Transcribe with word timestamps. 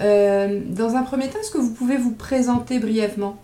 dans 0.00 0.96
un 0.96 1.02
premier 1.02 1.28
temps, 1.28 1.40
est-ce 1.40 1.50
que 1.50 1.58
vous 1.58 1.72
pouvez 1.72 1.96
vous 1.96 2.14
présenter 2.14 2.78
brièvement? 2.78 3.36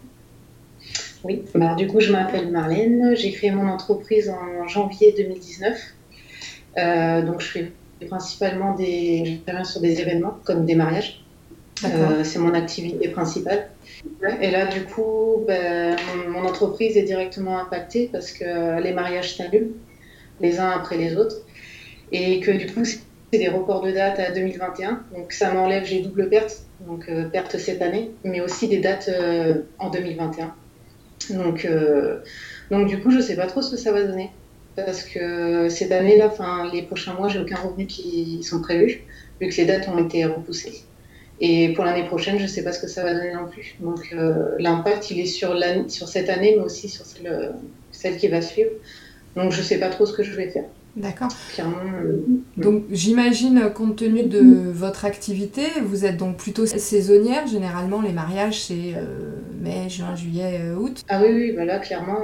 Oui, 1.22 1.42
bah, 1.54 1.74
du 1.74 1.86
coup, 1.86 2.00
je 2.00 2.12
m'appelle 2.12 2.50
Marlène. 2.50 3.14
J'ai 3.14 3.32
créé 3.32 3.50
mon 3.50 3.68
entreprise 3.68 4.30
en 4.30 4.66
janvier 4.66 5.14
2019. 5.16 7.26
donc, 7.26 7.40
je 7.40 7.46
fais 7.46 7.72
principalement 8.08 8.74
des 8.74 9.40
sur 9.64 9.80
des 9.80 10.00
événements 10.00 10.38
comme 10.44 10.64
des 10.64 10.74
mariages. 10.74 11.22
c'est 11.82 12.38
mon 12.38 12.54
activité 12.54 13.08
principale. 13.08 13.68
Et 14.40 14.50
là, 14.50 14.66
du 14.66 14.84
coup, 14.84 15.44
ben, 15.46 15.96
mon, 16.28 16.44
entreprise 16.44 16.96
est 16.96 17.02
directement 17.02 17.58
impactée 17.58 18.08
parce 18.12 18.32
que 18.32 18.82
les 18.82 18.92
mariages 18.92 19.36
s'annulent 19.36 19.72
les 20.40 20.58
uns 20.58 20.70
après 20.70 20.96
les 20.96 21.16
autres. 21.16 21.36
Et 22.12 22.40
que 22.40 22.50
du 22.50 22.66
coup, 22.66 22.84
c'est 22.84 23.00
des 23.38 23.48
reports 23.48 23.82
de 23.82 23.92
date 23.92 24.18
à 24.18 24.30
2021. 24.32 25.02
Donc 25.14 25.32
ça 25.32 25.52
m'enlève, 25.52 25.84
j'ai 25.84 26.00
double 26.00 26.28
perte. 26.28 26.62
Donc 26.86 27.08
euh, 27.08 27.28
perte 27.28 27.58
cette 27.58 27.82
année, 27.82 28.10
mais 28.24 28.40
aussi 28.40 28.68
des 28.68 28.78
dates 28.78 29.08
euh, 29.08 29.62
en 29.78 29.90
2021. 29.90 30.54
Donc, 31.30 31.64
euh, 31.64 32.18
donc 32.70 32.88
du 32.88 33.00
coup, 33.00 33.10
je 33.10 33.18
ne 33.18 33.22
sais 33.22 33.36
pas 33.36 33.46
trop 33.46 33.62
ce 33.62 33.70
que 33.70 33.76
ça 33.76 33.92
va 33.92 34.02
donner. 34.02 34.30
Parce 34.76 35.02
que 35.02 35.68
cette 35.68 35.92
année-là, 35.92 36.32
les 36.72 36.82
prochains 36.82 37.14
mois, 37.14 37.28
j'ai 37.28 37.38
aucun 37.38 37.56
revenu 37.56 37.86
qui 37.86 38.42
sont 38.42 38.62
prévus, 38.62 39.02
vu 39.40 39.48
que 39.48 39.56
les 39.56 39.66
dates 39.66 39.88
ont 39.88 40.02
été 40.02 40.24
repoussées. 40.24 40.84
Et 41.40 41.72
pour 41.72 41.84
l'année 41.84 42.04
prochaine, 42.04 42.38
je 42.38 42.44
ne 42.44 42.48
sais 42.48 42.62
pas 42.62 42.72
ce 42.72 42.80
que 42.80 42.86
ça 42.86 43.02
va 43.02 43.12
donner 43.12 43.34
non 43.34 43.46
plus. 43.48 43.74
Donc 43.80 44.14
l'impact, 44.58 45.10
il 45.10 45.20
est 45.20 45.26
sur, 45.26 45.54
cette 46.06 46.30
année, 46.30 46.54
mais 46.56 46.62
aussi 46.62 46.88
sur 46.88 47.04
celle 47.04 48.16
qui 48.16 48.28
va 48.28 48.40
suivre. 48.40 48.70
Donc 49.36 49.52
je 49.52 49.58
ne 49.58 49.64
sais 49.64 49.78
pas 49.78 49.88
trop 49.88 50.06
ce 50.06 50.12
que 50.12 50.22
je 50.22 50.34
vais 50.34 50.48
faire. 50.48 50.64
D'accord. 50.96 51.28
Euh, 51.60 52.16
donc 52.56 52.84
j'imagine, 52.90 53.70
compte 53.72 53.96
tenu 53.96 54.24
de 54.24 54.70
votre 54.70 55.04
activité, 55.04 55.62
vous 55.82 56.04
êtes 56.04 56.16
donc 56.16 56.36
plutôt 56.36 56.66
saisonnière. 56.66 57.46
Généralement, 57.46 58.02
les 58.02 58.12
mariages, 58.12 58.64
c'est 58.64 58.94
euh, 58.96 59.36
mai, 59.60 59.88
juin, 59.88 60.16
juillet, 60.16 60.60
euh, 60.62 60.74
août. 60.74 61.02
Ah 61.08 61.20
oui, 61.22 61.32
oui, 61.32 61.52
voilà, 61.52 61.78
clairement, 61.78 62.18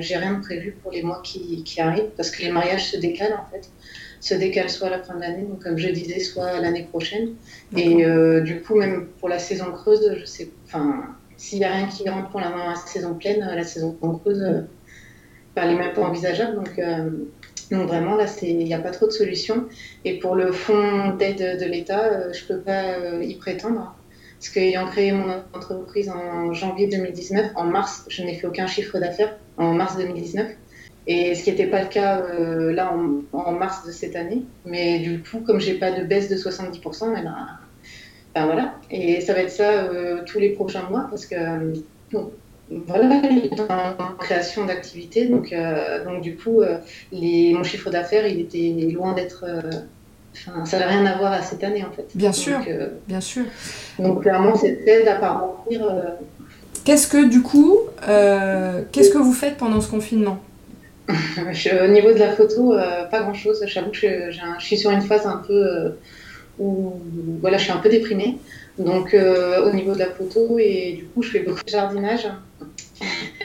j'ai 0.00 0.16
rien 0.16 0.34
de 0.34 0.40
prévu 0.40 0.76
pour 0.82 0.92
les 0.92 1.02
mois 1.02 1.20
qui, 1.24 1.62
qui, 1.64 1.80
arrivent 1.80 2.10
parce 2.16 2.30
que 2.30 2.42
les 2.42 2.50
mariages 2.50 2.90
se 2.90 2.98
décalent 2.98 3.40
en 3.40 3.50
fait. 3.50 3.70
Se 4.20 4.34
décalent 4.34 4.68
soit 4.68 4.88
à 4.88 4.90
la 4.90 5.02
fin 5.02 5.14
de 5.14 5.20
l'année, 5.20 5.44
donc 5.44 5.62
comme 5.62 5.78
je 5.78 5.88
disais, 5.88 6.20
soit 6.20 6.60
l'année 6.60 6.86
prochaine. 6.90 7.30
Et 7.74 8.04
du 8.42 8.60
coup, 8.60 8.76
même 8.76 9.06
pour 9.18 9.30
la 9.30 9.38
saison 9.38 9.72
creuse, 9.72 10.14
je 10.20 10.24
sais, 10.26 10.50
enfin, 10.66 11.16
s'il 11.38 11.60
n'y 11.60 11.64
a 11.64 11.72
rien 11.72 11.86
qui 11.86 12.06
rentre 12.06 12.28
pour 12.28 12.40
la, 12.40 12.74
saison 12.86 13.14
pleine, 13.14 13.40
la 13.40 13.64
saison 13.64 13.96
creuse, 14.22 14.44
elle 15.54 15.68
n'est 15.68 15.78
même 15.78 15.94
pas 15.94 16.02
envisageable. 16.02 16.56
Donc, 16.56 16.78
donc 17.70 17.86
vraiment, 17.86 18.16
là, 18.16 18.26
il 18.42 18.58
n'y 18.58 18.74
a 18.74 18.80
pas 18.80 18.90
trop 18.90 19.06
de 19.06 19.12
solutions. 19.12 19.66
Et 20.04 20.18
pour 20.18 20.34
le 20.34 20.50
fonds 20.50 21.14
d'aide 21.14 21.60
de 21.60 21.64
l'État, 21.66 22.04
euh, 22.04 22.32
je 22.32 22.42
ne 22.42 22.48
peux 22.48 22.64
pas 22.64 22.82
euh, 22.98 23.22
y 23.22 23.36
prétendre. 23.36 23.94
Parce 24.38 24.48
qu'ayant 24.48 24.86
créé 24.86 25.12
mon 25.12 25.30
entreprise 25.52 26.08
en 26.08 26.52
janvier 26.52 26.88
2019, 26.88 27.52
en 27.54 27.64
mars, 27.64 28.04
je 28.08 28.22
n'ai 28.22 28.34
fait 28.34 28.46
aucun 28.46 28.66
chiffre 28.66 28.98
d'affaires 28.98 29.36
en 29.56 29.74
mars 29.74 29.96
2019. 29.98 30.48
Et 31.06 31.34
ce 31.34 31.44
qui 31.44 31.50
n'était 31.50 31.66
pas 31.66 31.82
le 31.82 31.88
cas 31.88 32.20
euh, 32.20 32.72
là 32.72 32.92
en, 33.32 33.52
mars 33.52 33.86
de 33.86 33.92
cette 33.92 34.16
année. 34.16 34.42
Mais 34.64 34.98
du 34.98 35.22
coup, 35.22 35.40
comme 35.40 35.60
j'ai 35.60 35.74
pas 35.74 35.92
de 35.92 36.04
baisse 36.04 36.28
de 36.28 36.36
70%, 36.36 37.14
eh 37.18 37.22
ben, 37.22 37.36
ben, 38.34 38.46
voilà. 38.46 38.74
Et 38.90 39.20
ça 39.20 39.34
va 39.34 39.40
être 39.40 39.50
ça 39.50 39.88
tous 40.26 40.38
les 40.38 40.50
prochains 40.50 40.88
mois 40.88 41.06
parce 41.10 41.26
que 41.26 41.36
voilà, 42.70 43.20
en 43.98 44.14
création 44.18 44.64
d'activité. 44.64 45.26
Donc, 45.26 45.52
euh, 45.52 46.04
donc, 46.04 46.22
du 46.22 46.36
coup, 46.36 46.60
euh, 46.60 46.78
les, 47.12 47.52
mon 47.52 47.64
chiffre 47.64 47.90
d'affaires, 47.90 48.26
il 48.26 48.40
était 48.40 48.92
loin 48.92 49.12
d'être. 49.12 49.44
Euh, 49.46 49.60
enfin, 50.32 50.64
ça 50.64 50.78
n'a 50.78 50.86
rien 50.86 51.04
à 51.06 51.18
voir 51.18 51.32
à 51.32 51.42
cette 51.42 51.64
année, 51.64 51.84
en 51.84 51.90
fait. 51.90 52.06
Bien 52.14 52.32
sûr, 52.32 52.60
bien 53.08 53.20
sûr. 53.20 53.44
Donc, 53.98 54.22
clairement, 54.22 54.54
part 55.20 55.38
mentir. 55.38 55.86
Qu'est-ce 56.84 57.08
que, 57.08 57.28
du 57.28 57.42
coup, 57.42 57.78
qu'est-ce 58.00 59.10
que 59.10 59.18
vous 59.18 59.34
faites 59.34 59.56
pendant 59.56 59.80
ce 59.80 59.90
confinement? 59.90 60.40
Au 61.08 61.88
niveau 61.88 62.12
de 62.12 62.18
la 62.18 62.32
photo, 62.32 62.74
pas 63.10 63.22
grand-chose. 63.22 63.64
J'avoue 63.66 63.90
que 63.90 63.96
je, 63.96 64.30
je, 64.30 64.64
suis 64.64 64.76
sur 64.76 64.92
une 64.92 65.02
phase 65.02 65.26
un 65.26 65.42
peu 65.44 65.94
où 66.60 67.00
voilà, 67.40 67.58
je 67.58 67.64
suis 67.64 67.72
un 67.72 67.78
peu 67.78 67.88
déprimée. 67.88 68.38
Donc, 68.78 69.14
au 69.14 69.70
niveau 69.72 69.92
de 69.92 69.98
la 69.98 70.06
photo, 70.06 70.56
et 70.60 70.92
du 70.96 71.04
coup, 71.06 71.22
je 71.22 71.30
fais 71.30 71.40
beaucoup 71.40 71.64
de 71.64 71.68
jardinage. 71.68 72.28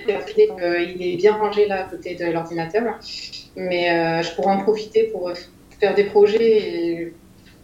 Euh, 0.10 0.82
il 0.82 1.02
est 1.02 1.16
bien 1.16 1.36
rangé 1.38 1.68
là 1.68 1.86
à 1.86 1.90
côté 1.90 2.16
de 2.16 2.26
l'ordinateur, 2.26 3.00
mais 3.56 3.90
euh, 3.90 4.22
je 4.22 4.36
pourrais 4.36 4.54
en 4.54 4.62
profiter 4.62 5.06
pour 5.06 5.30
euh, 5.30 5.34
faire 5.80 5.96
des 5.96 6.06
projets. 6.06 7.14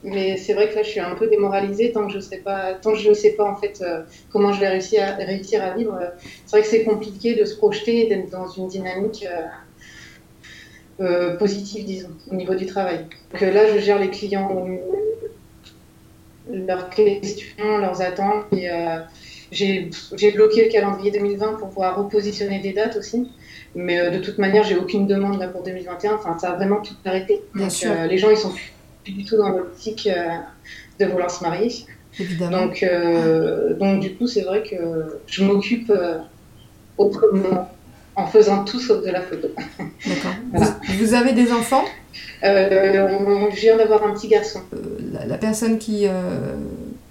Mais 0.03 0.35
c'est 0.37 0.53
vrai 0.53 0.67
que 0.67 0.75
là, 0.75 0.81
je 0.81 0.89
suis 0.89 0.99
un 0.99 1.13
peu 1.13 1.27
démoralisée 1.27 1.91
tant 1.91 2.07
que 2.07 2.13
je 2.13 2.19
sais 2.19 2.39
pas, 2.39 2.73
tant 2.73 2.93
que 2.93 2.97
je 2.97 3.13
sais 3.13 3.33
pas 3.33 3.45
en 3.45 3.55
fait 3.55 3.83
comment 4.31 4.51
je 4.51 4.59
vais 4.59 4.69
réussir 4.69 5.03
à, 5.03 5.23
réussir 5.23 5.63
à 5.63 5.75
vivre. 5.75 5.95
C'est 6.47 6.57
vrai 6.57 6.61
que 6.61 6.67
c'est 6.67 6.83
compliqué 6.83 7.35
de 7.35 7.45
se 7.45 7.55
projeter, 7.55 8.07
d'être 8.07 8.31
dans 8.31 8.47
une 8.47 8.67
dynamique 8.67 9.27
positive, 11.37 11.85
disons, 11.85 12.09
au 12.31 12.35
niveau 12.35 12.55
du 12.55 12.65
travail. 12.65 13.05
Là, 13.39 13.75
je 13.75 13.77
gère 13.77 13.99
les 13.99 14.09
clients, 14.09 14.65
leurs 16.49 16.89
questions, 16.89 17.77
leurs 17.77 18.01
attentes 18.01 18.51
et 18.53 18.69
j'ai 19.51 20.31
bloqué 20.33 20.65
le 20.65 20.71
calendrier 20.71 21.11
2020 21.11 21.53
pour 21.53 21.69
pouvoir 21.69 21.97
repositionner 21.97 22.59
des 22.59 22.73
dates 22.73 22.95
aussi. 22.95 23.29
Mais 23.75 23.99
euh, 23.99 24.09
de 24.09 24.19
toute 24.19 24.37
manière, 24.37 24.63
j'ai 24.63 24.75
aucune 24.75 25.07
demande 25.07 25.39
là 25.39 25.47
pour 25.47 25.63
2021. 25.63 26.15
Enfin, 26.15 26.37
ça 26.39 26.51
a 26.51 26.55
vraiment 26.55 26.81
tout 26.81 26.93
arrêté. 27.05 27.41
Bien 27.53 27.69
sûr. 27.69 27.91
Euh, 27.91 28.07
les 28.07 28.17
gens, 28.17 28.29
ils 28.29 28.37
sont 28.37 28.53
plus 29.03 29.13
du 29.13 29.25
tout 29.25 29.37
dans 29.37 29.49
l'optique 29.49 30.07
euh, 30.07 30.37
de 30.99 31.05
vouloir 31.05 31.31
se 31.31 31.43
marier. 31.43 31.71
Évidemment. 32.19 32.65
Donc, 32.65 32.85
donc 33.79 34.01
du 34.01 34.13
coup, 34.15 34.27
c'est 34.27 34.41
vrai 34.41 34.63
que 34.63 35.21
je 35.27 35.43
m'occupe 35.45 35.93
autrement 36.97 37.71
en 38.17 38.27
faisant 38.27 38.65
tout 38.65 38.79
sauf 38.79 39.01
de 39.01 39.09
la 39.09 39.21
photo. 39.21 39.47
D'accord. 40.05 40.35
Vous, 40.99 41.13
avez 41.13 41.31
des 41.31 41.53
enfants? 41.53 41.85
Je 42.43 43.61
viens 43.61 43.77
d'avoir 43.77 44.03
un 44.03 44.11
petit 44.13 44.27
garçon. 44.27 44.59
la, 45.25 45.37
personne 45.37 45.77
qui 45.79 46.05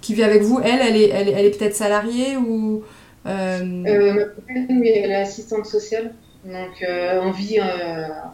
qui 0.01 0.15
vit 0.15 0.23
avec 0.23 0.41
vous, 0.41 0.59
elle, 0.63 0.81
elle 0.81 0.97
est, 0.97 1.09
elle, 1.09 1.45
est 1.45 1.57
peut-être 1.57 1.75
salariée 1.75 2.35
ou 2.37 2.83
euh... 3.25 3.83
Euh, 3.87 4.13
ma 4.13 4.23
copine, 4.23 4.83
elle 4.83 5.11
est 5.11 5.15
assistante 5.15 5.67
sociale, 5.67 6.13
donc 6.43 6.81
euh, 6.81 7.19
on 7.21 7.31
vit, 7.31 7.59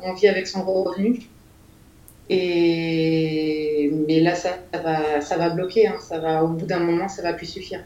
on 0.01 0.13
vit 0.13 0.27
avec 0.27 0.47
son 0.47 0.63
revenu. 0.63 1.19
Et 2.29 3.91
mais 4.07 4.19
là, 4.19 4.35
ça, 4.35 4.57
va, 4.73 5.21
ça 5.21 5.37
va 5.37 5.49
bloquer. 5.49 5.87
Hein. 5.87 5.95
ça 5.99 6.19
va, 6.19 6.43
au 6.43 6.47
bout 6.47 6.65
d'un 6.65 6.79
moment, 6.79 7.07
ça 7.07 7.21
va 7.21 7.33
plus 7.33 7.45
suffire. 7.45 7.81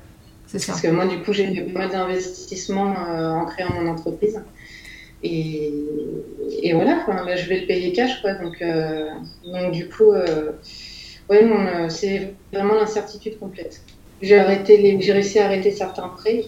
C'est 0.48 0.58
ça. 0.58 0.72
Parce 0.72 0.82
que 0.82 0.88
moi, 0.88 1.06
du 1.06 1.20
coup, 1.20 1.32
j'ai 1.32 1.54
fait 1.54 1.62
pas 1.62 1.80
mal 1.80 1.90
d'investissements 1.90 2.92
en 2.92 3.46
créant 3.46 3.74
mon 3.74 3.88
entreprise. 3.88 4.42
Et, 5.24 5.72
et 6.64 6.74
voilà, 6.74 7.06
là, 7.08 7.36
je 7.36 7.48
vais 7.48 7.62
le 7.62 7.68
payer 7.68 7.94
cash, 7.94 8.22
quoi. 8.22 8.34
Donc, 8.34 8.64
donc 9.46 9.72
du 9.72 9.88
coup 9.90 10.12
oui, 11.32 11.38
euh, 11.40 11.88
c'est 11.90 12.34
vraiment 12.52 12.76
l'incertitude 12.76 13.40
complète. 13.40 13.82
J'ai 14.22 14.38
arrêté 14.38 14.98
j'ai 15.00 15.14
réussi 15.14 15.40
à 15.40 15.46
arrêter 15.46 15.72
certains 15.72 16.10
prêts, 16.10 16.44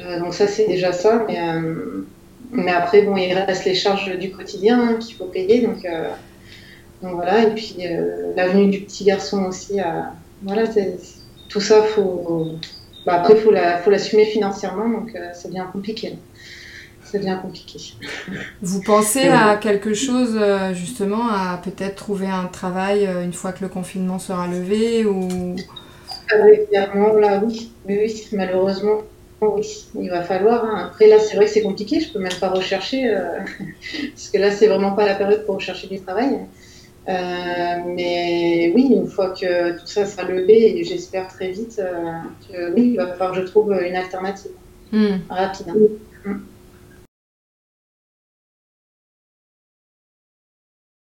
euh, 0.00 0.18
donc 0.18 0.34
ça 0.34 0.48
c'est 0.48 0.66
déjà 0.66 0.92
ça. 0.92 1.24
Mais, 1.28 1.38
euh, 1.40 2.04
mais 2.50 2.72
après 2.72 3.02
bon, 3.02 3.16
il 3.16 3.32
reste 3.32 3.64
les 3.64 3.74
charges 3.74 4.18
du 4.18 4.30
quotidien 4.30 4.80
hein, 4.80 4.94
qu'il 4.96 5.14
faut 5.14 5.26
payer, 5.26 5.60
donc, 5.60 5.86
voilà. 7.00 7.44
Et 7.44 7.54
puis 7.54 7.76
l'avenue 8.36 8.70
du 8.70 8.80
petit 8.80 9.04
garçon 9.04 9.44
aussi, 9.44 9.78
voilà, 10.42 10.64
tout 11.48 11.60
ça 11.60 11.82
faut. 11.82 12.58
Bah, 13.06 13.14
après 13.20 13.36
faut 13.36 13.52
la, 13.52 13.78
faut 13.78 13.90
l'assumer 13.90 14.24
financièrement, 14.24 14.88
donc 14.88 15.16
c'est 15.32 15.50
bien 15.50 15.64
compliqué 15.64 16.14
ça 17.10 17.18
devient 17.18 17.38
compliqué. 17.40 17.78
Vous 18.60 18.82
pensez 18.82 19.28
à 19.28 19.56
quelque 19.56 19.94
chose, 19.94 20.36
euh, 20.38 20.74
justement, 20.74 21.28
à 21.28 21.58
peut-être 21.62 21.96
trouver 21.96 22.26
un 22.26 22.46
travail 22.46 23.06
euh, 23.06 23.24
une 23.24 23.32
fois 23.32 23.52
que 23.52 23.62
le 23.62 23.68
confinement 23.68 24.18
sera 24.18 24.46
levé 24.46 25.04
ou... 25.06 25.56
Oui, 26.42 26.66
clairement, 26.68 27.14
là, 27.14 27.40
oui. 27.42 27.72
Mais 27.86 27.98
oui, 27.98 28.28
malheureusement, 28.32 28.98
oui, 29.40 29.86
il 29.98 30.10
va 30.10 30.22
falloir. 30.22 30.64
Hein. 30.66 30.90
Après, 30.90 31.06
là, 31.06 31.18
c'est 31.18 31.36
vrai 31.36 31.46
que 31.46 31.50
c'est 31.50 31.62
compliqué, 31.62 32.00
je 32.00 32.12
peux 32.12 32.18
même 32.18 32.38
pas 32.38 32.50
rechercher, 32.50 33.08
euh, 33.08 33.38
parce 34.10 34.28
que 34.28 34.38
là, 34.38 34.50
c'est 34.50 34.66
vraiment 34.66 34.92
pas 34.92 35.06
la 35.06 35.14
période 35.14 35.46
pour 35.46 35.54
rechercher 35.54 35.88
du 35.88 36.00
travail. 36.00 36.40
mais 37.06 38.70
oui, 38.74 38.90
une 38.92 39.06
fois 39.06 39.30
que 39.30 39.78
tout 39.78 39.86
ça 39.86 40.04
sera 40.04 40.24
levé, 40.24 40.78
et 40.78 40.84
j'espère 40.84 41.28
très 41.28 41.52
vite, 41.52 41.80
que, 42.52 42.74
oui, 42.74 42.90
il 42.90 42.96
va 42.96 43.06
falloir 43.06 43.32
que 43.32 43.40
je 43.40 43.46
trouve 43.46 43.72
une 43.72 43.96
alternative 43.96 44.50
hmm. 44.92 45.16
rapide. 45.30 45.66
Hein. 45.70 45.74
Hmm. 46.26 46.40